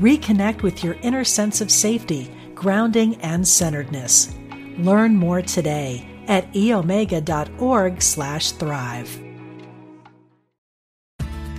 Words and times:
Reconnect 0.00 0.62
with 0.62 0.82
your 0.82 0.94
inner 1.02 1.24
sense 1.24 1.60
of 1.60 1.70
safety, 1.70 2.28
grounding, 2.54 3.16
and 3.16 3.46
centeredness. 3.46 4.34
Learn 4.78 5.14
more 5.14 5.40
today 5.40 6.04
at 6.26 6.52
eomega.org/thrive. 6.52 9.20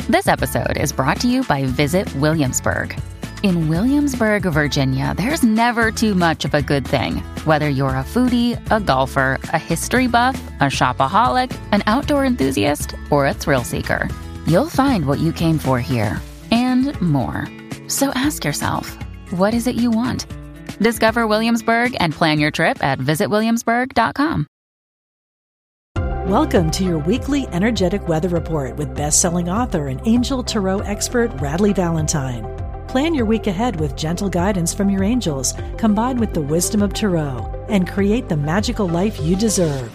This 0.10 0.28
episode 0.28 0.78
is 0.78 0.92
brought 0.92 1.20
to 1.22 1.28
you 1.28 1.44
by 1.44 1.66
Visit 1.66 2.14
Williamsburg. 2.18 3.00
In 3.42 3.70
Williamsburg, 3.70 4.44
Virginia, 4.44 5.14
there's 5.16 5.44
never 5.44 5.92
too 5.92 6.14
much 6.14 6.46
of 6.46 6.54
a 6.54 6.62
good 6.62 6.86
thing. 6.86 7.18
Whether 7.46 7.70
you're 7.70 7.90
a 7.90 8.04
foodie, 8.04 8.60
a 8.70 8.80
golfer, 8.80 9.40
a 9.54 9.58
history 9.58 10.08
buff, 10.08 10.40
a 10.60 10.66
shopaholic, 10.66 11.58
an 11.72 11.84
outdoor 11.88 12.26
enthusiast, 12.26 12.96
or 13.12 13.28
a 13.28 13.34
thrill 13.34 13.64
seeker, 13.64 14.10
you'll 14.46 14.70
find 14.70 15.06
what 15.06 15.20
you 15.20 15.32
came 15.32 15.58
for 15.58 15.80
here 15.80 16.22
and 16.52 17.00
more. 17.02 17.48
So 17.88 18.12
ask 18.16 18.44
yourself, 18.44 18.98
what 19.32 19.54
is 19.54 19.68
it 19.68 19.76
you 19.76 19.92
want? 19.92 20.26
Discover 20.80 21.28
Williamsburg 21.28 21.96
and 22.00 22.14
plan 22.14 22.40
your 22.40 22.52
trip 22.52 22.84
at 22.84 23.00
visitwilliamsburg.com. 23.00 24.48
Welcome 26.28 26.72
to 26.72 26.84
your 26.84 26.98
weekly 26.98 27.48
energetic 27.50 28.08
weather 28.08 28.30
report 28.30 28.76
with 28.78 28.96
best-selling 28.96 29.48
author 29.48 29.90
and 29.90 30.02
angel 30.06 30.44
tarot 30.44 30.80
expert 30.80 31.30
Radleigh 31.38 31.76
Valentine. 31.76 32.44
Plan 32.88 33.14
your 33.14 33.26
week 33.26 33.46
ahead 33.46 33.80
with 33.80 33.96
gentle 33.96 34.30
guidance 34.30 34.74
from 34.74 34.90
your 34.90 35.04
angels, 35.04 35.54
combined 35.78 36.20
with 36.20 36.34
the 36.34 36.42
wisdom 36.42 36.82
of 36.82 36.94
tarot, 36.94 37.66
and 37.70 37.88
create 37.88 38.28
the 38.28 38.38
magical 38.38 38.88
life 38.88 39.20
you 39.20 39.36
deserve. 39.36 39.92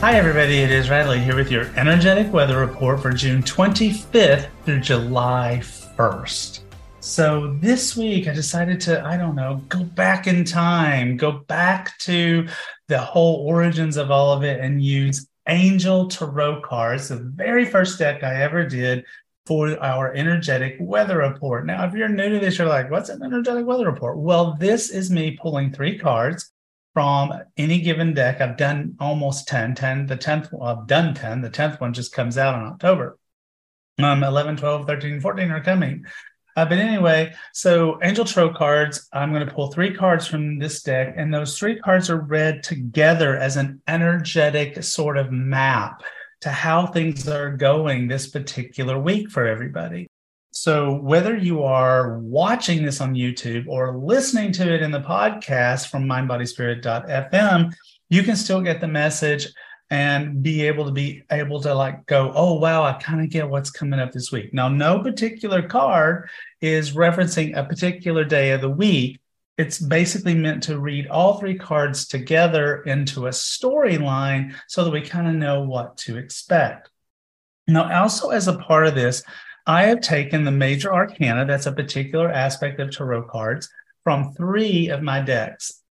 Hi, 0.00 0.14
everybody. 0.14 0.58
It 0.58 0.70
is 0.70 0.90
Radleigh 0.90 1.24
here 1.24 1.34
with 1.34 1.50
your 1.50 1.64
energetic 1.76 2.32
weather 2.32 2.60
report 2.60 3.02
for 3.02 3.10
June 3.10 3.42
25th 3.42 4.46
through 4.64 4.78
July 4.78 5.58
1st. 5.60 6.60
So, 7.00 7.56
this 7.60 7.96
week 7.96 8.28
I 8.28 8.32
decided 8.32 8.80
to, 8.82 9.04
I 9.04 9.16
don't 9.16 9.34
know, 9.34 9.60
go 9.68 9.82
back 9.82 10.28
in 10.28 10.44
time, 10.44 11.16
go 11.16 11.32
back 11.48 11.98
to 11.98 12.46
the 12.86 13.00
whole 13.00 13.44
origins 13.44 13.96
of 13.96 14.12
all 14.12 14.32
of 14.32 14.44
it 14.44 14.60
and 14.60 14.80
use 14.80 15.26
Angel 15.48 16.06
Tarot 16.06 16.60
cards, 16.60 17.08
the 17.08 17.16
very 17.16 17.64
first 17.64 17.98
deck 17.98 18.22
I 18.22 18.40
ever 18.40 18.64
did 18.64 19.04
for 19.46 19.76
our 19.82 20.14
energetic 20.14 20.76
weather 20.78 21.18
report. 21.18 21.66
Now, 21.66 21.84
if 21.84 21.92
you're 21.92 22.08
new 22.08 22.28
to 22.28 22.38
this, 22.38 22.56
you're 22.56 22.68
like, 22.68 22.88
what's 22.88 23.08
an 23.08 23.24
energetic 23.24 23.66
weather 23.66 23.86
report? 23.86 24.18
Well, 24.18 24.54
this 24.60 24.90
is 24.90 25.10
me 25.10 25.36
pulling 25.42 25.72
three 25.72 25.98
cards 25.98 26.52
from 26.98 27.32
any 27.56 27.80
given 27.80 28.12
deck. 28.12 28.40
I've 28.40 28.56
done 28.56 28.96
almost 28.98 29.46
10, 29.46 29.76
10, 29.76 30.06
the 30.06 30.16
10th, 30.16 30.50
well, 30.50 30.76
I've 30.76 30.88
done 30.88 31.14
10. 31.14 31.42
The 31.42 31.48
10th 31.48 31.80
one 31.80 31.92
just 31.92 32.12
comes 32.12 32.36
out 32.36 32.60
in 32.60 32.66
October. 32.66 33.16
Um, 34.02 34.24
11, 34.24 34.56
12, 34.56 34.84
13, 34.84 35.20
14 35.20 35.50
are 35.52 35.62
coming. 35.62 36.06
Uh, 36.56 36.64
but 36.64 36.78
anyway, 36.78 37.32
so 37.52 38.00
Angel 38.02 38.24
Tarot 38.24 38.54
cards, 38.54 39.08
I'm 39.12 39.32
going 39.32 39.46
to 39.46 39.54
pull 39.54 39.70
three 39.70 39.94
cards 39.94 40.26
from 40.26 40.58
this 40.58 40.82
deck, 40.82 41.14
and 41.16 41.32
those 41.32 41.56
three 41.56 41.78
cards 41.78 42.10
are 42.10 42.20
read 42.20 42.64
together 42.64 43.36
as 43.36 43.56
an 43.56 43.80
energetic 43.86 44.82
sort 44.82 45.18
of 45.18 45.30
map 45.30 46.02
to 46.40 46.50
how 46.50 46.88
things 46.88 47.28
are 47.28 47.56
going 47.56 48.08
this 48.08 48.26
particular 48.26 48.98
week 48.98 49.30
for 49.30 49.46
everybody. 49.46 50.08
So, 50.60 50.92
whether 50.92 51.36
you 51.36 51.62
are 51.62 52.18
watching 52.18 52.82
this 52.82 53.00
on 53.00 53.14
YouTube 53.14 53.68
or 53.68 53.96
listening 53.96 54.50
to 54.54 54.74
it 54.74 54.82
in 54.82 54.90
the 54.90 55.00
podcast 55.00 55.88
from 55.88 56.04
mindbodyspirit.fm, 56.04 57.72
you 58.10 58.22
can 58.24 58.34
still 58.34 58.60
get 58.60 58.80
the 58.80 58.88
message 58.88 59.46
and 59.90 60.42
be 60.42 60.66
able 60.66 60.84
to 60.86 60.90
be 60.90 61.22
able 61.30 61.60
to 61.60 61.72
like 61.72 62.06
go, 62.06 62.32
oh, 62.34 62.54
wow, 62.54 62.82
I 62.82 62.94
kind 62.94 63.20
of 63.20 63.30
get 63.30 63.48
what's 63.48 63.70
coming 63.70 64.00
up 64.00 64.10
this 64.10 64.32
week. 64.32 64.52
Now, 64.52 64.68
no 64.68 64.98
particular 64.98 65.62
card 65.62 66.28
is 66.60 66.90
referencing 66.90 67.56
a 67.56 67.62
particular 67.62 68.24
day 68.24 68.50
of 68.50 68.60
the 68.60 68.68
week. 68.68 69.20
It's 69.58 69.78
basically 69.78 70.34
meant 70.34 70.64
to 70.64 70.80
read 70.80 71.06
all 71.06 71.38
three 71.38 71.56
cards 71.56 72.08
together 72.08 72.82
into 72.82 73.28
a 73.28 73.30
storyline 73.30 74.56
so 74.66 74.82
that 74.82 74.90
we 74.90 75.02
kind 75.02 75.28
of 75.28 75.34
know 75.36 75.62
what 75.62 75.98
to 75.98 76.16
expect. 76.16 76.90
Now, 77.68 78.02
also 78.02 78.30
as 78.30 78.48
a 78.48 78.58
part 78.58 78.88
of 78.88 78.96
this, 78.96 79.22
I 79.68 79.82
have 79.82 80.00
taken 80.00 80.44
the 80.44 80.50
major 80.50 80.94
arcana, 80.94 81.44
that's 81.44 81.66
a 81.66 81.72
particular 81.72 82.32
aspect 82.32 82.80
of 82.80 82.90
tarot 82.90 83.24
cards, 83.24 83.68
from 84.02 84.32
three 84.32 84.88
of 84.88 85.02
my 85.02 85.20
decks 85.20 85.82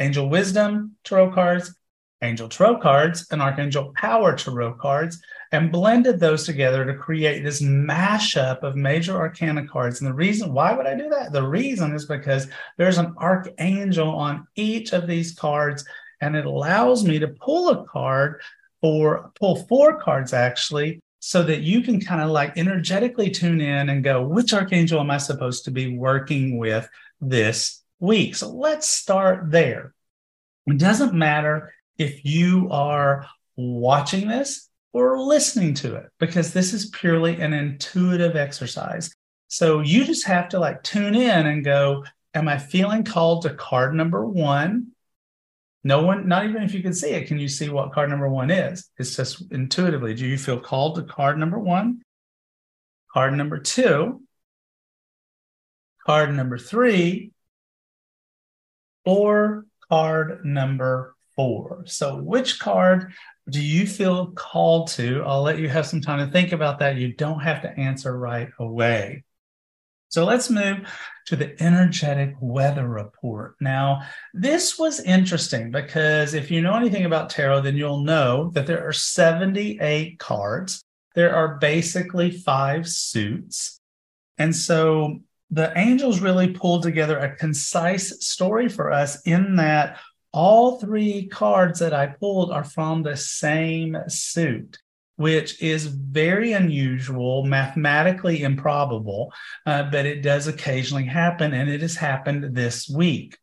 Angel 0.00 0.28
Wisdom 0.28 0.96
tarot 1.04 1.30
cards, 1.32 1.72
Angel 2.22 2.48
Tarot 2.48 2.80
cards, 2.80 3.28
and 3.30 3.40
Archangel 3.40 3.92
Power 3.94 4.34
Tarot 4.34 4.74
cards, 4.74 5.22
and 5.52 5.70
blended 5.70 6.18
those 6.18 6.44
together 6.44 6.84
to 6.84 6.98
create 6.98 7.44
this 7.44 7.62
mashup 7.62 8.64
of 8.64 8.74
major 8.74 9.16
arcana 9.16 9.64
cards. 9.68 10.00
And 10.00 10.10
the 10.10 10.14
reason 10.14 10.52
why 10.52 10.72
would 10.72 10.86
I 10.86 10.96
do 10.96 11.08
that? 11.10 11.30
The 11.30 11.46
reason 11.46 11.94
is 11.94 12.06
because 12.06 12.48
there's 12.78 12.98
an 12.98 13.14
archangel 13.16 14.08
on 14.08 14.48
each 14.56 14.92
of 14.92 15.06
these 15.06 15.36
cards, 15.36 15.84
and 16.20 16.34
it 16.34 16.46
allows 16.46 17.04
me 17.04 17.20
to 17.20 17.28
pull 17.28 17.68
a 17.68 17.84
card 17.86 18.40
or 18.82 19.30
pull 19.38 19.54
four 19.66 20.00
cards 20.00 20.32
actually 20.32 21.00
so 21.26 21.42
that 21.42 21.62
you 21.62 21.80
can 21.80 22.02
kind 22.02 22.20
of 22.20 22.28
like 22.28 22.58
energetically 22.58 23.30
tune 23.30 23.58
in 23.58 23.88
and 23.88 24.04
go, 24.04 24.22
which 24.22 24.52
archangel 24.52 25.00
am 25.00 25.10
I 25.10 25.16
supposed 25.16 25.64
to 25.64 25.70
be 25.70 25.96
working 25.96 26.58
with 26.58 26.86
this 27.18 27.82
week? 27.98 28.34
So 28.34 28.50
let's 28.50 28.90
start 28.90 29.50
there. 29.50 29.94
It 30.66 30.76
doesn't 30.76 31.14
matter 31.14 31.72
if 31.96 32.26
you 32.26 32.68
are 32.70 33.26
watching 33.56 34.28
this 34.28 34.68
or 34.92 35.18
listening 35.18 35.72
to 35.76 35.94
it, 35.94 36.10
because 36.20 36.52
this 36.52 36.74
is 36.74 36.90
purely 36.90 37.40
an 37.40 37.54
intuitive 37.54 38.36
exercise. 38.36 39.10
So 39.48 39.80
you 39.80 40.04
just 40.04 40.26
have 40.26 40.50
to 40.50 40.58
like 40.58 40.82
tune 40.82 41.14
in 41.14 41.46
and 41.46 41.64
go, 41.64 42.04
Am 42.34 42.48
I 42.48 42.58
feeling 42.58 43.02
called 43.02 43.42
to 43.42 43.54
card 43.54 43.94
number 43.94 44.26
one? 44.26 44.88
No 45.86 46.02
one, 46.02 46.26
not 46.26 46.46
even 46.46 46.62
if 46.62 46.72
you 46.72 46.82
can 46.82 46.94
see 46.94 47.10
it, 47.10 47.28
can 47.28 47.38
you 47.38 47.46
see 47.46 47.68
what 47.68 47.92
card 47.92 48.08
number 48.08 48.28
one 48.28 48.50
is? 48.50 48.90
It's 48.98 49.14
just 49.14 49.52
intuitively. 49.52 50.14
Do 50.14 50.26
you 50.26 50.38
feel 50.38 50.58
called 50.58 50.96
to 50.96 51.02
card 51.02 51.38
number 51.38 51.58
one? 51.58 52.00
Card 53.12 53.34
number 53.34 53.58
two? 53.58 54.22
Card 56.06 56.34
number 56.34 56.56
three? 56.56 57.32
Or 59.04 59.66
card 59.90 60.44
number 60.46 61.14
four? 61.36 61.84
So, 61.86 62.16
which 62.16 62.58
card 62.58 63.12
do 63.50 63.62
you 63.62 63.86
feel 63.86 64.28
called 64.28 64.88
to? 64.92 65.22
I'll 65.26 65.42
let 65.42 65.58
you 65.58 65.68
have 65.68 65.86
some 65.86 66.00
time 66.00 66.26
to 66.26 66.32
think 66.32 66.52
about 66.52 66.78
that. 66.78 66.96
You 66.96 67.12
don't 67.12 67.40
have 67.40 67.60
to 67.62 67.78
answer 67.78 68.16
right 68.16 68.48
away. 68.58 69.24
So 70.14 70.24
let's 70.24 70.48
move 70.48 70.88
to 71.26 71.34
the 71.34 71.60
energetic 71.60 72.36
weather 72.40 72.86
report. 72.86 73.56
Now, 73.60 74.02
this 74.32 74.78
was 74.78 75.00
interesting 75.00 75.72
because 75.72 76.34
if 76.34 76.52
you 76.52 76.62
know 76.62 76.76
anything 76.76 77.04
about 77.04 77.30
tarot, 77.30 77.62
then 77.62 77.76
you'll 77.76 78.04
know 78.04 78.52
that 78.54 78.64
there 78.68 78.86
are 78.86 78.92
78 78.92 80.20
cards. 80.20 80.84
There 81.16 81.34
are 81.34 81.56
basically 81.56 82.30
five 82.30 82.86
suits. 82.88 83.80
And 84.38 84.54
so 84.54 85.18
the 85.50 85.76
angels 85.76 86.20
really 86.20 86.52
pulled 86.52 86.84
together 86.84 87.18
a 87.18 87.34
concise 87.34 88.24
story 88.24 88.68
for 88.68 88.92
us 88.92 89.20
in 89.22 89.56
that 89.56 89.98
all 90.32 90.78
three 90.78 91.26
cards 91.26 91.80
that 91.80 91.92
I 91.92 92.06
pulled 92.06 92.52
are 92.52 92.62
from 92.62 93.02
the 93.02 93.16
same 93.16 93.96
suit 94.06 94.78
which 95.16 95.62
is 95.62 95.86
very 95.86 96.52
unusual, 96.52 97.44
mathematically 97.44 98.42
improbable, 98.42 99.32
uh, 99.66 99.84
but 99.90 100.06
it 100.06 100.22
does 100.22 100.46
occasionally 100.46 101.04
happen, 101.04 101.54
and 101.54 101.70
it 101.70 101.80
has 101.80 101.96
happened 101.96 102.54
this 102.54 102.88
week. 102.88 103.38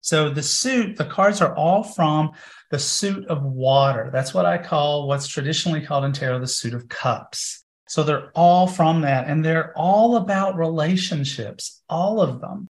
So 0.00 0.30
the 0.30 0.42
suit, 0.42 0.96
the 0.96 1.04
cards 1.04 1.40
are 1.40 1.54
all 1.54 1.82
from 1.82 2.32
the 2.70 2.78
suit 2.78 3.26
of 3.26 3.42
water. 3.42 4.10
That's 4.12 4.34
what 4.34 4.46
I 4.46 4.58
call 4.58 5.06
what's 5.08 5.26
traditionally 5.26 5.80
called 5.80 6.04
in 6.04 6.12
tarot 6.12 6.40
the 6.40 6.46
suit 6.46 6.74
of 6.74 6.88
cups. 6.88 7.64
So 7.88 8.02
they're 8.02 8.30
all 8.34 8.66
from 8.66 9.02
that, 9.02 9.28
and 9.28 9.44
they're 9.44 9.72
all 9.76 10.16
about 10.16 10.56
relationships, 10.56 11.82
all 11.88 12.20
of 12.20 12.40
them. 12.40 12.68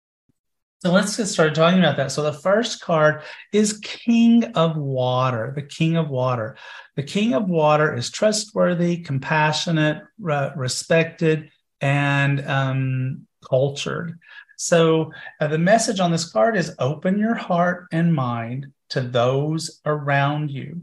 So 0.83 0.91
let's 0.91 1.15
get 1.15 1.27
started 1.27 1.55
talking 1.55 1.79
about 1.79 1.95
that. 1.95 2.11
So 2.11 2.23
the 2.23 2.33
first 2.33 2.81
card 2.81 3.21
is 3.53 3.79
King 3.79 4.43
of 4.55 4.75
Water, 4.75 5.53
the 5.55 5.61
King 5.61 5.95
of 5.95 6.09
Water. 6.09 6.57
The 6.97 7.03
King 7.03 7.33
of 7.33 7.47
Water 7.47 7.95
is 7.95 8.11
trustworthy, 8.11 8.97
compassionate, 8.97 10.03
re- 10.19 10.51
respected, 10.57 11.51
and 11.79 12.45
um, 12.45 13.27
cultured. 13.49 14.19
So 14.57 15.13
uh, 15.39 15.47
the 15.47 15.57
message 15.57 16.01
on 16.01 16.11
this 16.11 16.29
card 16.29 16.57
is 16.57 16.75
open 16.79 17.17
your 17.17 17.35
heart 17.35 17.87
and 17.93 18.13
mind 18.13 18.67
to 18.89 18.99
those 18.99 19.79
around 19.85 20.51
you. 20.51 20.81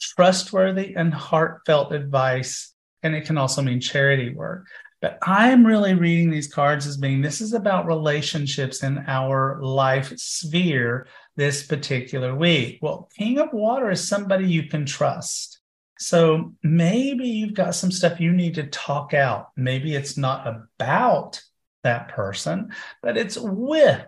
Trustworthy 0.00 0.96
and 0.96 1.14
heartfelt 1.14 1.92
advice, 1.92 2.74
and 3.04 3.14
it 3.14 3.24
can 3.24 3.38
also 3.38 3.62
mean 3.62 3.80
charity 3.80 4.34
work. 4.34 4.66
But 5.00 5.18
I'm 5.22 5.64
really 5.64 5.94
reading 5.94 6.30
these 6.30 6.52
cards 6.52 6.86
as 6.86 6.96
being 6.96 7.22
this 7.22 7.40
is 7.40 7.52
about 7.52 7.86
relationships 7.86 8.82
in 8.82 9.04
our 9.06 9.60
life 9.62 10.12
sphere 10.18 11.06
this 11.36 11.64
particular 11.64 12.34
week. 12.34 12.80
Well, 12.82 13.08
King 13.16 13.38
of 13.38 13.52
Water 13.52 13.90
is 13.90 14.06
somebody 14.06 14.46
you 14.48 14.64
can 14.64 14.86
trust. 14.86 15.60
So 16.00 16.54
maybe 16.62 17.28
you've 17.28 17.54
got 17.54 17.74
some 17.74 17.92
stuff 17.92 18.20
you 18.20 18.32
need 18.32 18.56
to 18.56 18.64
talk 18.64 19.14
out. 19.14 19.50
Maybe 19.56 19.94
it's 19.94 20.16
not 20.16 20.46
about 20.46 21.42
that 21.84 22.08
person, 22.08 22.72
but 23.02 23.16
it's 23.16 23.36
with 23.36 24.04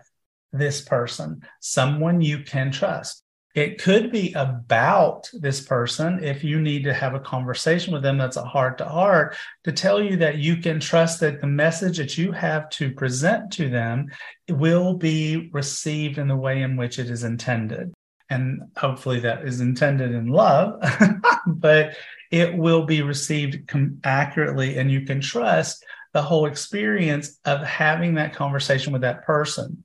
this 0.53 0.81
person, 0.81 1.41
someone 1.59 2.21
you 2.21 2.43
can 2.43 2.71
trust. 2.71 3.20
It 3.53 3.81
could 3.81 4.11
be 4.11 4.31
about 4.33 5.29
this 5.33 5.61
person 5.61 6.23
if 6.23 6.41
you 6.43 6.61
need 6.61 6.85
to 6.85 6.93
have 6.93 7.13
a 7.13 7.19
conversation 7.19 7.93
with 7.93 8.01
them 8.01 8.17
that's 8.17 8.37
a 8.37 8.45
heart 8.45 8.77
to 8.77 8.85
heart 8.85 9.35
to 9.65 9.73
tell 9.73 10.01
you 10.01 10.15
that 10.17 10.37
you 10.37 10.57
can 10.57 10.79
trust 10.79 11.19
that 11.19 11.41
the 11.41 11.47
message 11.47 11.97
that 11.97 12.17
you 12.17 12.31
have 12.31 12.69
to 12.71 12.91
present 12.91 13.51
to 13.53 13.69
them 13.69 14.07
will 14.49 14.93
be 14.93 15.49
received 15.51 16.17
in 16.17 16.29
the 16.29 16.35
way 16.35 16.61
in 16.61 16.77
which 16.77 16.97
it 16.97 17.09
is 17.09 17.25
intended. 17.25 17.93
And 18.29 18.61
hopefully 18.77 19.19
that 19.21 19.45
is 19.45 19.59
intended 19.59 20.11
in 20.13 20.27
love, 20.27 20.81
but 21.45 21.97
it 22.31 22.55
will 22.55 22.85
be 22.85 23.01
received 23.01 23.67
com- 23.67 23.99
accurately 24.05 24.77
and 24.77 24.89
you 24.89 25.01
can 25.01 25.19
trust 25.19 25.83
the 26.13 26.21
whole 26.21 26.45
experience 26.45 27.37
of 27.43 27.61
having 27.61 28.15
that 28.15 28.33
conversation 28.33 28.93
with 28.93 29.01
that 29.01 29.25
person. 29.25 29.83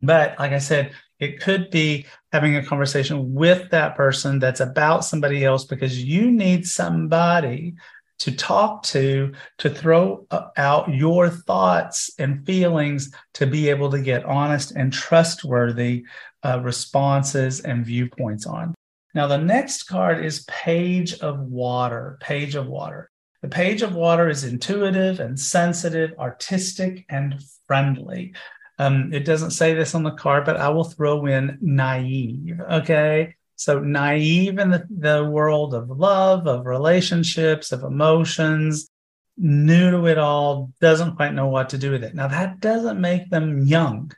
But 0.00 0.38
like 0.38 0.52
I 0.52 0.58
said, 0.58 0.92
it 1.18 1.40
could 1.40 1.70
be 1.70 2.06
having 2.34 2.56
a 2.56 2.64
conversation 2.64 3.32
with 3.32 3.70
that 3.70 3.94
person 3.94 4.40
that's 4.40 4.58
about 4.58 5.04
somebody 5.04 5.44
else 5.44 5.62
because 5.62 6.02
you 6.02 6.32
need 6.32 6.66
somebody 6.66 7.76
to 8.18 8.32
talk 8.34 8.82
to 8.82 9.32
to 9.56 9.70
throw 9.70 10.26
out 10.56 10.92
your 10.92 11.28
thoughts 11.28 12.10
and 12.18 12.44
feelings 12.44 13.14
to 13.34 13.46
be 13.46 13.70
able 13.70 13.88
to 13.88 14.00
get 14.00 14.24
honest 14.24 14.72
and 14.72 14.92
trustworthy 14.92 16.04
uh, 16.42 16.60
responses 16.60 17.60
and 17.60 17.86
viewpoints 17.86 18.46
on. 18.46 18.74
Now, 19.14 19.28
the 19.28 19.38
next 19.38 19.84
card 19.84 20.24
is 20.24 20.44
Page 20.48 21.20
of 21.20 21.38
Water. 21.38 22.18
Page 22.20 22.56
of 22.56 22.66
Water. 22.66 23.10
The 23.42 23.48
Page 23.48 23.82
of 23.82 23.94
Water 23.94 24.28
is 24.28 24.42
intuitive 24.42 25.20
and 25.20 25.38
sensitive, 25.38 26.18
artistic 26.18 27.04
and 27.08 27.40
friendly. 27.68 28.34
Um, 28.78 29.12
it 29.12 29.24
doesn't 29.24 29.52
say 29.52 29.74
this 29.74 29.94
on 29.94 30.02
the 30.02 30.10
card, 30.10 30.44
but 30.44 30.56
I 30.56 30.68
will 30.70 30.84
throw 30.84 31.26
in 31.26 31.58
naive. 31.60 32.60
Okay. 32.60 33.36
So 33.56 33.78
naive 33.78 34.58
in 34.58 34.70
the, 34.70 34.86
the 34.90 35.24
world 35.24 35.74
of 35.74 35.88
love, 35.88 36.46
of 36.48 36.66
relationships, 36.66 37.70
of 37.70 37.84
emotions, 37.84 38.90
new 39.36 39.90
to 39.92 40.06
it 40.06 40.18
all, 40.18 40.72
doesn't 40.80 41.16
quite 41.16 41.34
know 41.34 41.46
what 41.48 41.68
to 41.70 41.78
do 41.78 41.92
with 41.92 42.02
it. 42.02 42.14
Now, 42.14 42.28
that 42.28 42.60
doesn't 42.60 43.00
make 43.00 43.30
them 43.30 43.64
young. 43.64 44.10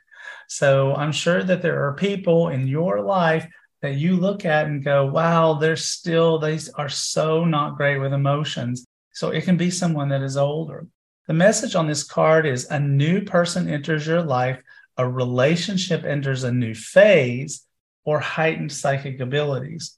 So 0.47 0.95
I'm 0.95 1.11
sure 1.11 1.43
that 1.43 1.61
there 1.61 1.87
are 1.87 1.93
people 1.93 2.49
in 2.49 2.67
your 2.67 3.01
life 3.01 3.47
that 3.81 3.95
you 3.95 4.15
look 4.15 4.43
at 4.45 4.65
and 4.65 4.83
go, 4.83 5.05
wow, 5.05 5.53
they're 5.53 5.75
still, 5.75 6.39
they 6.39 6.59
are 6.75 6.89
so 6.89 7.45
not 7.45 7.77
great 7.77 7.99
with 7.99 8.13
emotions. 8.13 8.85
So 9.13 9.29
it 9.29 9.43
can 9.43 9.57
be 9.57 9.69
someone 9.69 10.09
that 10.09 10.23
is 10.23 10.37
older. 10.37 10.87
The 11.27 11.33
message 11.33 11.75
on 11.75 11.87
this 11.87 12.03
card 12.03 12.45
is 12.45 12.69
a 12.69 12.79
new 12.79 13.21
person 13.21 13.69
enters 13.69 14.07
your 14.07 14.21
life, 14.21 14.59
a 14.97 15.07
relationship 15.07 16.05
enters 16.05 16.43
a 16.43 16.51
new 16.51 16.73
phase, 16.73 17.65
or 18.05 18.19
heightened 18.19 18.71
psychic 18.71 19.19
abilities. 19.19 19.97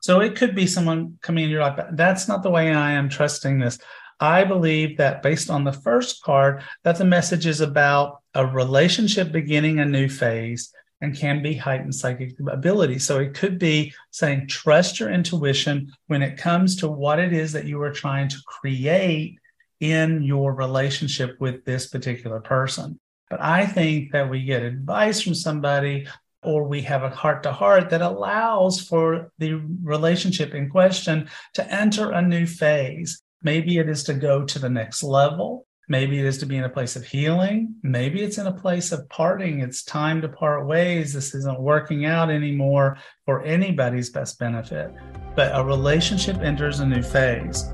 So 0.00 0.20
it 0.20 0.36
could 0.36 0.54
be 0.54 0.66
someone 0.66 1.18
coming 1.20 1.44
in 1.44 1.50
your 1.50 1.60
life. 1.60 1.76
but 1.76 1.96
That's 1.96 2.26
not 2.26 2.42
the 2.42 2.50
way 2.50 2.72
I 2.72 2.92
am 2.92 3.10
trusting 3.10 3.58
this. 3.58 3.78
I 4.18 4.44
believe 4.44 4.96
that 4.96 5.22
based 5.22 5.50
on 5.50 5.64
the 5.64 5.72
first 5.72 6.22
card, 6.22 6.62
that 6.84 6.96
the 6.96 7.04
message 7.04 7.46
is 7.46 7.60
about 7.60 8.20
a 8.34 8.46
relationship 8.46 9.32
beginning 9.32 9.78
a 9.78 9.84
new 9.84 10.08
phase 10.08 10.72
and 11.02 11.16
can 11.16 11.42
be 11.42 11.54
heightened 11.54 11.94
psychic 11.94 12.34
ability. 12.48 12.98
So 12.98 13.18
it 13.18 13.34
could 13.34 13.58
be 13.58 13.92
saying, 14.10 14.46
trust 14.46 15.00
your 15.00 15.10
intuition 15.10 15.92
when 16.06 16.22
it 16.22 16.38
comes 16.38 16.76
to 16.76 16.88
what 16.88 17.18
it 17.18 17.34
is 17.34 17.52
that 17.52 17.66
you 17.66 17.80
are 17.82 17.92
trying 17.92 18.28
to 18.28 18.36
create 18.46 19.39
in 19.80 20.22
your 20.22 20.54
relationship 20.54 21.36
with 21.40 21.64
this 21.64 21.88
particular 21.88 22.40
person. 22.40 23.00
But 23.28 23.40
I 23.40 23.66
think 23.66 24.12
that 24.12 24.28
we 24.28 24.44
get 24.44 24.62
advice 24.62 25.20
from 25.22 25.34
somebody 25.34 26.06
or 26.42 26.64
we 26.64 26.82
have 26.82 27.02
a 27.02 27.10
heart 27.10 27.42
to 27.42 27.52
heart 27.52 27.90
that 27.90 28.02
allows 28.02 28.80
for 28.80 29.30
the 29.38 29.54
relationship 29.82 30.54
in 30.54 30.70
question 30.70 31.28
to 31.54 31.74
enter 31.74 32.10
a 32.10 32.22
new 32.22 32.46
phase. 32.46 33.22
Maybe 33.42 33.78
it 33.78 33.88
is 33.88 34.04
to 34.04 34.14
go 34.14 34.44
to 34.44 34.58
the 34.58 34.70
next 34.70 35.02
level. 35.02 35.66
Maybe 35.88 36.20
it 36.20 36.24
is 36.24 36.38
to 36.38 36.46
be 36.46 36.56
in 36.56 36.64
a 36.64 36.68
place 36.68 36.94
of 36.94 37.04
healing. 37.04 37.74
Maybe 37.82 38.22
it's 38.22 38.38
in 38.38 38.46
a 38.46 38.52
place 38.52 38.92
of 38.92 39.08
parting. 39.08 39.60
It's 39.60 39.82
time 39.82 40.20
to 40.22 40.28
part 40.28 40.66
ways. 40.66 41.12
This 41.12 41.34
isn't 41.34 41.60
working 41.60 42.04
out 42.04 42.30
anymore 42.30 42.98
for 43.26 43.42
anybody's 43.42 44.10
best 44.10 44.38
benefit. 44.38 44.92
But 45.34 45.50
a 45.52 45.64
relationship 45.64 46.38
enters 46.38 46.80
a 46.80 46.86
new 46.86 47.02
phase. 47.02 47.72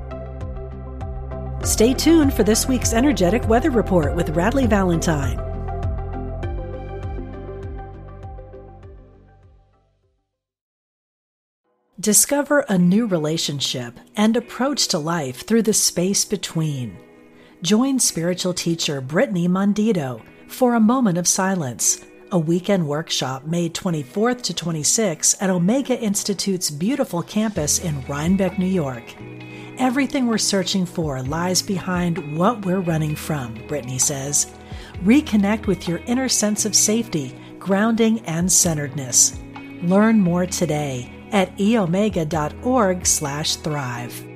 Stay 1.67 1.93
tuned 1.93 2.33
for 2.33 2.45
this 2.45 2.69
week's 2.69 2.93
energetic 2.93 3.49
weather 3.49 3.71
report 3.71 4.15
with 4.15 4.37
Radleigh 4.37 4.69
Valentine. 4.69 5.37
Discover 11.99 12.61
a 12.69 12.79
new 12.79 13.09
relationship 13.09 13.99
and 14.15 14.37
approach 14.37 14.87
to 14.89 14.99
life 14.99 15.45
through 15.45 15.63
the 15.63 15.73
space 15.73 16.25
between. 16.25 16.97
Join 17.63 17.99
spiritual 17.99 18.55
teacher 18.55 19.01
Brittany 19.01 19.49
Mondito 19.49 20.23
for 20.47 20.75
a 20.75 20.81
moment 20.81 21.19
of 21.19 21.27
silence, 21.27 22.07
a 22.31 22.39
weekend 22.39 22.87
workshop 22.87 23.45
May 23.45 23.69
24th 23.69 24.41
to 24.43 24.55
26th 24.55 25.35
at 25.41 25.51
Omega 25.51 25.99
Institute's 26.01 26.71
beautiful 26.71 27.25
campus 27.25 27.81
in 27.81 28.03
Rhinebeck, 28.03 28.57
New 28.57 28.67
York. 28.67 29.03
Everything 29.79 30.27
we're 30.27 30.39
searching 30.39 30.87
for 30.87 31.23
lies 31.23 31.61
behind 31.61 32.35
what 32.37 32.65
we're 32.65 32.81
running 32.81 33.15
from, 33.15 33.53
Brittany 33.69 33.99
says. 33.99 34.51
Reconnect 35.05 35.67
with 35.67 35.87
your 35.87 35.99
inner 36.07 36.31
sense 36.31 36.65
of 36.65 36.75
safety, 36.75 37.39
grounding, 37.59 38.21
and 38.21 38.51
centeredness. 38.51 39.39
Learn 39.83 40.19
more 40.19 40.47
today 40.47 41.13
at 41.31 41.55
eomega.org/thrive. 41.59 44.36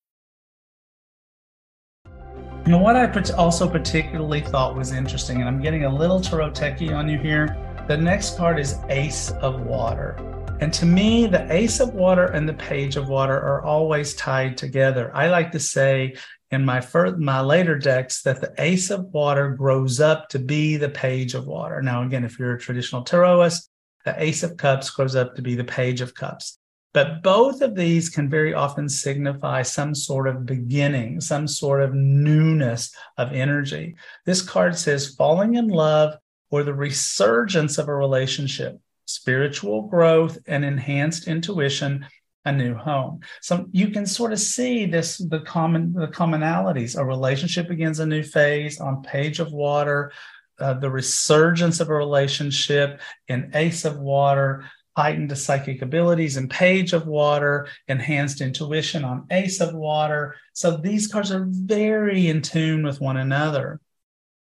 Know 2.67 2.77
what 2.77 2.95
I 2.95 3.11
also 3.33 3.67
particularly 3.67 4.41
thought 4.41 4.75
was 4.75 4.91
interesting, 4.91 5.39
and 5.39 5.49
I'm 5.49 5.61
getting 5.61 5.85
a 5.85 5.93
little 5.93 6.21
tarot 6.21 6.53
on 6.93 7.09
you 7.09 7.17
here. 7.17 7.57
The 7.87 7.97
next 7.97 8.37
card 8.37 8.59
is 8.59 8.77
Ace 8.89 9.31
of 9.31 9.61
Water. 9.61 10.15
And 10.61 10.71
to 10.73 10.85
me, 10.85 11.25
the 11.25 11.51
Ace 11.51 11.79
of 11.79 11.95
Water 11.95 12.27
and 12.27 12.47
the 12.47 12.53
Page 12.53 12.97
of 12.97 13.09
Water 13.09 13.33
are 13.33 13.63
always 13.63 14.13
tied 14.13 14.57
together. 14.57 15.09
I 15.13 15.27
like 15.27 15.51
to 15.53 15.59
say 15.59 16.15
in 16.51 16.63
my 16.63 16.81
first, 16.81 17.17
my 17.17 17.41
later 17.41 17.79
decks 17.79 18.21
that 18.21 18.41
the 18.41 18.53
Ace 18.59 18.91
of 18.91 19.05
Water 19.05 19.49
grows 19.49 19.99
up 19.99 20.29
to 20.29 20.39
be 20.39 20.77
the 20.77 20.89
Page 20.89 21.33
of 21.33 21.47
Water. 21.47 21.81
Now, 21.81 22.03
again, 22.03 22.23
if 22.23 22.37
you're 22.37 22.55
a 22.55 22.59
traditional 22.59 23.03
tarotist, 23.03 23.69
the 24.05 24.13
Ace 24.21 24.43
of 24.43 24.57
Cups 24.57 24.91
grows 24.91 25.15
up 25.15 25.35
to 25.35 25.41
be 25.41 25.55
the 25.55 25.63
Page 25.63 25.99
of 25.99 26.13
Cups. 26.13 26.59
But 26.93 27.23
both 27.23 27.61
of 27.61 27.75
these 27.75 28.09
can 28.09 28.29
very 28.29 28.53
often 28.53 28.89
signify 28.89 29.61
some 29.61 29.95
sort 29.95 30.27
of 30.27 30.45
beginning, 30.45 31.21
some 31.21 31.47
sort 31.47 31.81
of 31.81 31.93
newness 31.93 32.93
of 33.17 33.31
energy. 33.31 33.95
This 34.25 34.41
card 34.41 34.77
says 34.77 35.15
falling 35.15 35.55
in 35.55 35.69
love 35.69 36.15
or 36.49 36.63
the 36.63 36.73
resurgence 36.73 37.77
of 37.77 37.87
a 37.87 37.95
relationship, 37.95 38.77
spiritual 39.05 39.83
growth 39.83 40.37
and 40.47 40.65
enhanced 40.65 41.27
intuition, 41.27 42.05
a 42.43 42.51
new 42.51 42.73
home. 42.73 43.21
So 43.41 43.67
you 43.71 43.89
can 43.89 44.05
sort 44.05 44.33
of 44.33 44.39
see 44.39 44.85
this 44.85 45.17
the 45.17 45.41
common 45.41 45.93
the 45.93 46.07
commonalities. 46.07 46.97
A 46.97 47.05
relationship 47.05 47.69
begins 47.69 47.99
a 47.99 48.05
new 48.05 48.23
phase 48.23 48.79
on 48.79 49.03
page 49.03 49.39
of 49.39 49.53
water, 49.53 50.11
uh, 50.59 50.73
the 50.73 50.89
resurgence 50.89 51.79
of 51.79 51.89
a 51.89 51.93
relationship 51.93 52.99
in 53.27 53.51
ace 53.53 53.85
of 53.85 53.99
water, 53.99 54.65
heightened 54.95 55.29
to 55.29 55.35
psychic 55.35 55.81
abilities 55.81 56.37
and 56.37 56.49
page 56.49 56.93
of 56.93 57.07
water, 57.07 57.67
enhanced 57.87 58.41
intuition 58.41 59.03
on 59.03 59.25
ace 59.31 59.61
of 59.61 59.73
water. 59.73 60.35
So 60.53 60.77
these 60.77 61.07
cards 61.07 61.31
are 61.31 61.47
very 61.49 62.27
in 62.27 62.41
tune 62.41 62.83
with 62.83 62.99
one 62.99 63.17
another. 63.17 63.79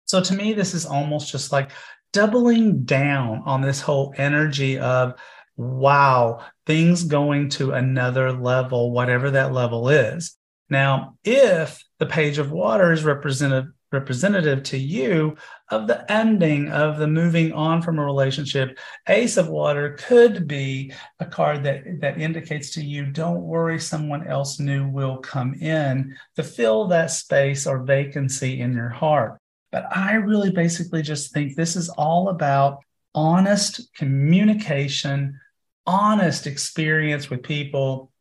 So 0.06 0.20
to 0.20 0.34
me, 0.34 0.52
this 0.52 0.74
is 0.74 0.84
almost 0.84 1.30
just 1.30 1.52
like 1.52 1.70
doubling 2.12 2.84
down 2.84 3.42
on 3.46 3.62
this 3.62 3.80
whole 3.80 4.14
energy 4.16 4.78
of 4.78 5.14
wow, 5.56 6.44
things 6.66 7.04
going 7.04 7.48
to 7.50 7.72
another 7.72 8.32
level, 8.32 8.90
whatever 8.90 9.30
that 9.30 9.52
level 9.52 9.88
is. 9.88 10.36
Now, 10.68 11.16
if 11.24 11.84
the 11.98 12.06
page 12.06 12.38
of 12.38 12.50
water 12.50 12.92
is 12.92 13.04
represented 13.04 13.66
representative 13.92 14.62
to 14.62 14.78
you 14.78 15.36
of 15.70 15.86
the 15.86 16.10
ending 16.10 16.70
of 16.70 16.98
the 16.98 17.06
moving 17.06 17.52
on 17.52 17.82
from 17.82 17.98
a 17.98 18.04
relationship. 18.04 18.78
Ace 19.08 19.36
of 19.36 19.48
water 19.48 19.96
could 19.98 20.46
be 20.46 20.92
a 21.20 21.26
card 21.26 21.62
that 21.64 22.00
that 22.00 22.20
indicates 22.20 22.70
to 22.70 22.84
you 22.84 23.06
don't 23.06 23.42
worry 23.42 23.78
someone 23.78 24.26
else 24.26 24.58
new 24.58 24.88
will 24.88 25.18
come 25.18 25.54
in 25.54 26.16
to 26.36 26.42
fill 26.42 26.88
that 26.88 27.10
space 27.10 27.66
or 27.66 27.82
vacancy 27.84 28.60
in 28.60 28.72
your 28.72 28.90
heart. 28.90 29.38
But 29.70 29.86
i 29.96 30.14
really 30.14 30.50
basically 30.50 31.02
just 31.02 31.32
think 31.32 31.54
this 31.54 31.76
is 31.76 31.88
all 31.88 32.28
about 32.28 32.78
honest 33.14 33.94
communication 33.94 35.38
honest 35.86 36.46
experience 36.46 37.28
with 37.28 37.42
people 37.42 38.12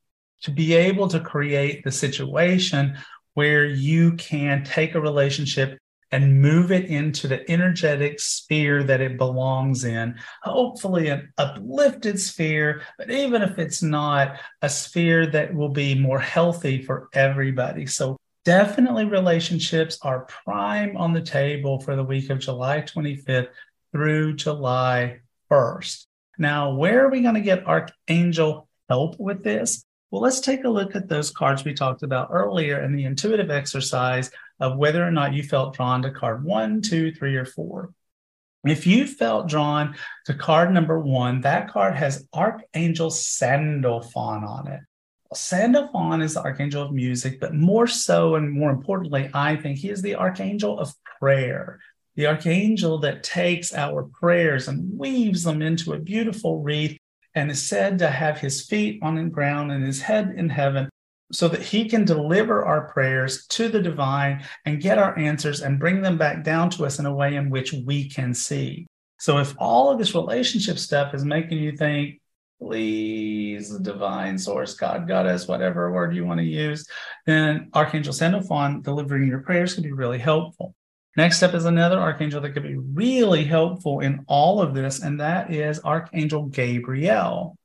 to 0.42 0.52
be 0.52 0.74
able 0.74 1.08
to 1.08 1.20
create 1.20 1.84
the 1.84 1.92
situation 1.92 2.98
where 3.34 3.66
you 3.66 4.14
can 4.14 4.64
take 4.64 4.96
a 4.96 5.02
relationship 5.02 5.78
and 6.12 6.42
move 6.42 6.72
it 6.72 6.86
into 6.86 7.28
the 7.28 7.50
energetic 7.50 8.20
sphere 8.20 8.84
that 8.84 9.00
it 9.00 9.18
belongs 9.18 9.86
in. 9.86 10.16
Hopefully, 10.44 11.08
an 11.08 11.32
uplifted 11.38 12.20
sphere, 12.20 12.82
but 12.98 13.10
even 13.10 13.42
if 13.42 13.58
it's 13.58 13.82
not, 13.82 14.38
a 14.62 14.70
sphere 14.70 15.26
that 15.28 15.54
will 15.54 15.70
be 15.70 15.96
more 15.96 16.20
healthy 16.20 16.82
for 16.84 17.08
everybody. 17.14 17.86
So, 17.86 18.18
definitely, 18.44 19.06
relationships 19.06 19.98
are 20.02 20.28
prime 20.44 20.98
on 20.98 21.14
the 21.14 21.22
table 21.22 21.80
for 21.80 21.96
the 21.96 22.04
week 22.04 22.30
of 22.30 22.40
July 22.40 22.82
25th 22.82 23.48
through 23.94 24.36
July 24.36 25.22
1st. 25.50 26.06
Now, 26.38 26.74
where 26.74 27.06
are 27.06 27.10
we 27.10 27.22
going 27.22 27.36
to 27.36 27.42
get 27.42 27.68
Archangel 27.68 28.68
help 28.90 29.20
with 29.20 29.44
this? 29.44 29.84
Well, 30.12 30.22
let's 30.22 30.42
take 30.42 30.66
a 30.66 30.70
look 30.70 30.94
at 30.94 31.08
those 31.08 31.32
cards 31.32 31.64
we 31.64 31.74
talked 31.74 32.04
about 32.04 32.30
earlier 32.32 32.84
in 32.84 32.94
the 32.94 33.06
intuitive 33.06 33.50
exercise 33.50 34.30
of 34.60 34.78
whether 34.78 35.02
or 35.02 35.12
not 35.12 35.34
you 35.34 35.42
felt 35.42 35.74
drawn 35.74 36.02
to 36.02 36.12
card 36.12 36.44
one, 36.44 36.82
two, 36.82 37.14
three, 37.14 37.38
or 37.38 37.46
four. 37.46 37.94
If 38.66 38.86
you 38.86 39.08
felt 39.08 39.48
drawn 39.48 39.96
to 40.26 40.34
card 40.34 40.74
number 40.74 41.00
one, 41.00 41.42
that 41.42 41.72
card 41.72 41.96
has 41.96 42.28
Archangel 42.34 43.10
Sandalphon 43.10 44.44
on 44.44 44.68
it. 44.68 44.82
Sandalphon 45.34 46.22
is 46.22 46.34
the 46.34 46.42
archangel 46.42 46.84
of 46.84 46.92
music, 46.92 47.40
but 47.40 47.56
more 47.56 47.88
so 47.88 48.36
and 48.36 48.52
more 48.52 48.70
importantly, 48.70 49.32
I 49.34 49.56
think 49.56 49.78
he 49.78 49.90
is 49.90 50.02
the 50.02 50.16
archangel 50.16 50.78
of 50.78 50.94
prayer, 51.22 51.80
the 52.16 52.28
archangel 52.28 53.00
that 53.00 53.24
takes 53.24 53.74
our 53.74 54.04
prayers 54.04 54.68
and 54.68 55.00
weaves 55.00 55.44
them 55.44 55.62
into 55.62 55.94
a 55.94 56.00
beautiful 56.00 56.62
wreath 56.62 56.98
and 57.36 57.50
is 57.50 57.68
said 57.68 58.00
to 58.00 58.10
have 58.10 58.40
his 58.40 58.66
feet 58.66 59.00
on 59.02 59.16
the 59.16 59.24
ground 59.24 59.72
and 59.72 59.86
his 59.86 60.02
head 60.02 60.34
in 60.36 60.50
heaven 60.50 60.90
so 61.32 61.48
that 61.48 61.62
he 61.62 61.88
can 61.88 62.04
deliver 62.04 62.66
our 62.66 62.90
prayers 62.90 63.46
to 63.48 63.70
the 63.70 63.82
divine 63.82 64.44
and 64.66 64.82
get 64.82 64.98
our 64.98 65.18
answers 65.18 65.62
and 65.62 65.80
bring 65.80 66.02
them 66.02 66.18
back 66.18 66.44
down 66.44 66.70
to 66.70 66.86
us 66.86 67.00
in 67.00 67.06
a 67.06 67.14
way 67.14 67.36
in 67.36 67.50
which 67.50 67.74
we 67.74 68.10
can 68.10 68.34
see. 68.34 68.86
So 69.20 69.38
if 69.38 69.56
all 69.58 69.90
of 69.90 69.98
this 69.98 70.16
relationship 70.16 70.78
stuff 70.78 71.14
is 71.14 71.24
making 71.24 71.60
you 71.60 71.78
think, 71.78 72.20
please, 72.60 73.70
divine 73.78 74.38
source, 74.38 74.74
God, 74.74 75.08
Goddess, 75.08 75.48
whatever 75.48 75.92
word 75.92 76.16
you 76.16 76.26
want 76.26 76.40
to 76.40 76.46
use, 76.46 76.88
then 77.26 77.70
Archangel 77.74 78.14
Sandalphon 78.14 78.82
delivering 78.82 79.28
your 79.28 79.40
prayers 79.40 79.74
can 79.74 79.84
be 79.84 79.92
really 79.92 80.20
helpful. 80.20 80.76
Next 81.18 81.44
up 81.44 81.54
is 81.54 81.66
another 81.66 82.00
archangel 82.00 82.40
that 82.42 82.52
could 82.52 82.64
be 82.64 82.78
really 82.78 83.44
helpful 83.44 84.00
in 84.00 84.24
all 84.28 84.62
of 84.62 84.74
this, 84.74 85.02
and 85.02 85.20
that 85.20 85.54
is 85.54 85.82
Archangel 85.84 86.46
Gabriel. 86.46 87.58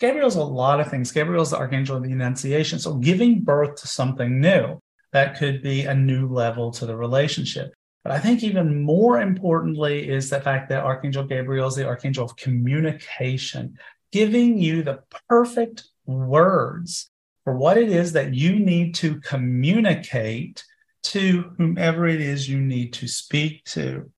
Gabriel's 0.00 0.34
a 0.34 0.42
lot 0.42 0.80
of 0.80 0.90
things. 0.90 1.12
Gabriel's 1.12 1.50
the 1.50 1.58
archangel 1.58 1.96
of 1.96 2.02
the 2.02 2.10
Annunciation. 2.10 2.80
So, 2.80 2.94
giving 2.94 3.42
birth 3.42 3.80
to 3.80 3.86
something 3.86 4.40
new, 4.40 4.80
that 5.12 5.36
could 5.38 5.62
be 5.62 5.82
a 5.82 5.94
new 5.94 6.26
level 6.26 6.72
to 6.72 6.86
the 6.86 6.96
relationship. 6.96 7.72
But 8.02 8.12
I 8.12 8.18
think 8.18 8.42
even 8.42 8.82
more 8.82 9.20
importantly 9.20 10.08
is 10.08 10.28
the 10.28 10.40
fact 10.40 10.68
that 10.70 10.84
Archangel 10.84 11.22
Gabriel 11.22 11.68
is 11.68 11.76
the 11.76 11.86
archangel 11.86 12.24
of 12.24 12.34
communication, 12.34 13.78
giving 14.10 14.58
you 14.58 14.82
the 14.82 15.04
perfect 15.28 15.84
words 16.04 17.10
for 17.44 17.56
what 17.56 17.78
it 17.78 17.90
is 17.90 18.12
that 18.12 18.34
you 18.34 18.58
need 18.58 18.96
to 18.96 19.20
communicate 19.20 20.64
to 21.02 21.52
whomever 21.58 22.06
it 22.06 22.20
is 22.20 22.48
you 22.48 22.60
need 22.60 22.92
to 22.94 23.08
speak 23.08 23.64
to. 23.64 24.10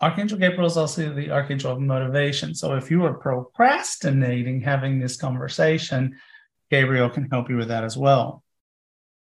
Archangel 0.00 0.38
Gabriel 0.38 0.66
is 0.66 0.76
also 0.76 1.12
the 1.12 1.30
archangel 1.30 1.72
of 1.72 1.80
motivation. 1.80 2.54
So 2.54 2.74
if 2.74 2.90
you 2.90 3.04
are 3.04 3.14
procrastinating 3.14 4.60
having 4.60 4.98
this 4.98 5.16
conversation, 5.16 6.16
Gabriel 6.70 7.10
can 7.10 7.30
help 7.30 7.48
you 7.48 7.56
with 7.56 7.68
that 7.68 7.84
as 7.84 7.96
well. 7.96 8.42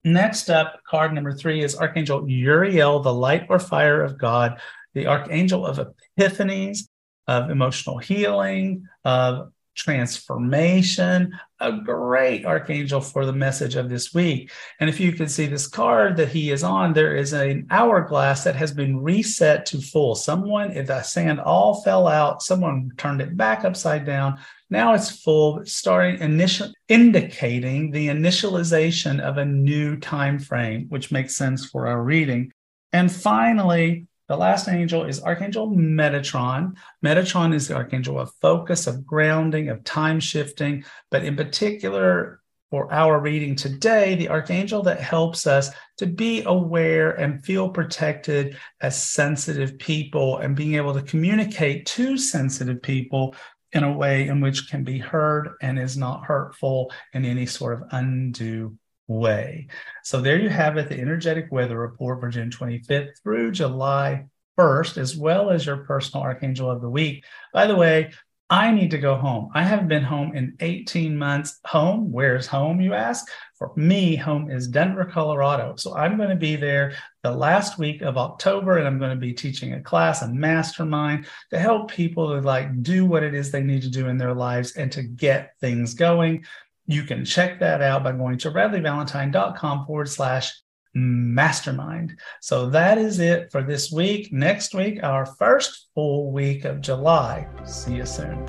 Next 0.04 0.50
up, 0.50 0.80
card 0.84 1.12
number 1.12 1.32
three 1.32 1.62
is 1.62 1.76
Archangel 1.76 2.28
Uriel, 2.28 3.00
the 3.00 3.14
light 3.14 3.46
or 3.48 3.60
fire 3.60 4.02
of 4.02 4.18
God, 4.18 4.60
the 4.94 5.06
archangel 5.06 5.64
of 5.64 5.78
epiphanies, 6.18 6.88
of 7.28 7.50
emotional 7.50 7.98
healing, 7.98 8.88
of 9.04 9.52
transformation, 9.74 11.32
a 11.60 11.72
great 11.72 12.44
archangel 12.44 13.00
for 13.00 13.24
the 13.24 13.32
message 13.32 13.76
of 13.76 13.88
this 13.88 14.12
week. 14.12 14.50
And 14.80 14.90
if 14.90 15.00
you 15.00 15.12
can 15.12 15.28
see 15.28 15.46
this 15.46 15.66
card 15.66 16.16
that 16.16 16.28
he 16.28 16.50
is 16.50 16.62
on, 16.62 16.92
there 16.92 17.16
is 17.16 17.32
an 17.32 17.66
hourglass 17.70 18.44
that 18.44 18.56
has 18.56 18.72
been 18.72 19.02
reset 19.02 19.66
to 19.66 19.80
full. 19.80 20.14
Someone, 20.14 20.72
if 20.72 20.86
the 20.86 21.02
sand 21.02 21.40
all 21.40 21.82
fell 21.82 22.06
out, 22.06 22.42
someone 22.42 22.92
turned 22.96 23.20
it 23.20 23.36
back 23.36 23.64
upside 23.64 24.04
down. 24.04 24.38
Now 24.70 24.94
it's 24.94 25.22
full, 25.22 25.64
starting 25.64 26.20
initial 26.20 26.72
indicating 26.88 27.90
the 27.90 28.08
initialization 28.08 29.20
of 29.20 29.38
a 29.38 29.44
new 29.44 29.96
time 29.98 30.38
frame, 30.38 30.86
which 30.88 31.12
makes 31.12 31.36
sense 31.36 31.66
for 31.66 31.86
our 31.86 32.02
reading. 32.02 32.52
And 32.92 33.10
finally, 33.10 34.06
the 34.28 34.36
last 34.36 34.68
angel 34.68 35.04
is 35.04 35.22
Archangel 35.22 35.70
Metatron. 35.70 36.76
Metatron 37.04 37.54
is 37.54 37.68
the 37.68 37.74
archangel 37.74 38.18
of 38.18 38.32
focus, 38.40 38.86
of 38.86 39.04
grounding, 39.04 39.68
of 39.68 39.84
time 39.84 40.20
shifting, 40.20 40.84
but 41.10 41.24
in 41.24 41.36
particular, 41.36 42.40
for 42.70 42.90
our 42.90 43.20
reading 43.20 43.54
today, 43.54 44.14
the 44.14 44.30
archangel 44.30 44.82
that 44.82 44.98
helps 44.98 45.46
us 45.46 45.70
to 45.98 46.06
be 46.06 46.42
aware 46.44 47.10
and 47.10 47.44
feel 47.44 47.68
protected 47.68 48.56
as 48.80 49.00
sensitive 49.00 49.78
people 49.78 50.38
and 50.38 50.56
being 50.56 50.76
able 50.76 50.94
to 50.94 51.02
communicate 51.02 51.84
to 51.84 52.16
sensitive 52.16 52.80
people 52.80 53.34
in 53.72 53.84
a 53.84 53.92
way 53.92 54.26
in 54.26 54.40
which 54.40 54.70
can 54.70 54.84
be 54.84 54.98
heard 54.98 55.50
and 55.60 55.78
is 55.78 55.98
not 55.98 56.24
hurtful 56.24 56.90
in 57.12 57.26
any 57.26 57.44
sort 57.44 57.74
of 57.74 57.88
undue 57.90 58.74
way. 59.08 59.68
So 60.02 60.20
there 60.20 60.38
you 60.38 60.48
have 60.48 60.76
it, 60.76 60.88
the 60.88 61.00
energetic 61.00 61.50
weather 61.50 61.78
report 61.78 62.20
for 62.20 62.28
June 62.28 62.50
25th 62.50 63.10
through 63.22 63.52
July 63.52 64.26
1st, 64.58 64.98
as 64.98 65.16
well 65.16 65.50
as 65.50 65.66
your 65.66 65.78
personal 65.78 66.24
archangel 66.24 66.70
of 66.70 66.80
the 66.80 66.90
week. 66.90 67.24
By 67.52 67.66
the 67.66 67.76
way, 67.76 68.12
I 68.52 68.70
need 68.70 68.90
to 68.90 68.98
go 68.98 69.14
home. 69.14 69.48
I 69.54 69.62
haven't 69.62 69.88
been 69.88 70.02
home 70.02 70.36
in 70.36 70.56
18 70.60 71.16
months. 71.16 71.58
Home, 71.68 72.12
where's 72.12 72.46
home, 72.46 72.82
you 72.82 72.92
ask? 72.92 73.26
For 73.54 73.72
me, 73.76 74.14
home 74.14 74.50
is 74.50 74.68
Denver, 74.68 75.06
Colorado. 75.06 75.74
So 75.76 75.96
I'm 75.96 76.18
going 76.18 76.28
to 76.28 76.36
be 76.36 76.56
there 76.56 76.92
the 77.22 77.30
last 77.30 77.78
week 77.78 78.02
of 78.02 78.18
October 78.18 78.76
and 78.76 78.86
I'm 78.86 78.98
going 78.98 79.10
to 79.10 79.16
be 79.16 79.32
teaching 79.32 79.72
a 79.72 79.80
class, 79.80 80.20
a 80.20 80.28
mastermind 80.28 81.26
to 81.48 81.58
help 81.58 81.90
people 81.90 82.34
to 82.34 82.46
like 82.46 82.82
do 82.82 83.06
what 83.06 83.22
it 83.22 83.32
is 83.32 83.50
they 83.50 83.62
need 83.62 83.82
to 83.82 83.90
do 83.90 84.08
in 84.08 84.18
their 84.18 84.34
lives 84.34 84.72
and 84.72 84.92
to 84.92 85.02
get 85.02 85.54
things 85.62 85.94
going. 85.94 86.44
You 86.92 87.04
can 87.04 87.24
check 87.24 87.58
that 87.60 87.80
out 87.80 88.04
by 88.04 88.12
going 88.12 88.36
to 88.38 88.50
radleighvalentine.com 88.50 89.86
forward 89.86 90.10
slash 90.10 90.52
mastermind. 90.94 92.18
So 92.42 92.68
that 92.68 92.98
is 92.98 93.18
it 93.18 93.50
for 93.50 93.62
this 93.62 93.90
week. 93.90 94.30
Next 94.30 94.74
week, 94.74 95.02
our 95.02 95.24
first 95.24 95.88
full 95.94 96.32
week 96.32 96.66
of 96.66 96.82
July. 96.82 97.48
See 97.64 97.94
you 97.94 98.04
soon. 98.04 98.46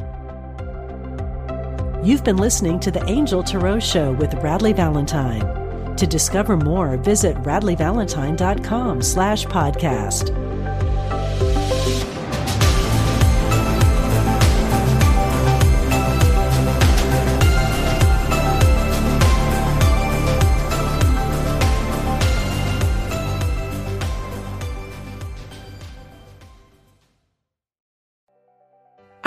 You've 2.03 2.25
been 2.25 2.35
listening 2.35 2.81
to 2.81 2.91
the 2.91 3.03
Angel 3.09 3.41
Tarot 3.41 3.79
Show 3.79 4.12
with 4.12 4.31
Radleigh 4.31 4.75
Valentine. 4.75 5.95
To 5.95 6.05
discover 6.05 6.57
more, 6.57 6.97
visit 6.97 7.38
radleighvalentine.com 7.38 9.01
slash 9.01 9.45
podcast. 9.45 10.42